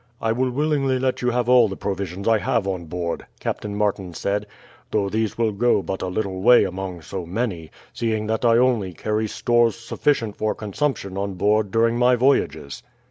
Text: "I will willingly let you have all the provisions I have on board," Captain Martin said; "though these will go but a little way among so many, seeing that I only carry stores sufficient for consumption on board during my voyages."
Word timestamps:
"I 0.19 0.31
will 0.31 0.49
willingly 0.49 0.97
let 0.97 1.21
you 1.21 1.29
have 1.29 1.47
all 1.47 1.67
the 1.67 1.77
provisions 1.77 2.27
I 2.27 2.39
have 2.39 2.67
on 2.67 2.85
board," 2.85 3.27
Captain 3.39 3.75
Martin 3.75 4.15
said; 4.15 4.47
"though 4.89 5.09
these 5.09 5.37
will 5.37 5.51
go 5.51 5.83
but 5.83 6.01
a 6.01 6.07
little 6.07 6.41
way 6.41 6.63
among 6.63 7.03
so 7.03 7.23
many, 7.23 7.69
seeing 7.93 8.25
that 8.25 8.43
I 8.43 8.57
only 8.57 8.93
carry 8.93 9.27
stores 9.27 9.75
sufficient 9.75 10.35
for 10.37 10.55
consumption 10.55 11.19
on 11.19 11.35
board 11.35 11.69
during 11.69 11.99
my 11.99 12.15
voyages." 12.15 12.81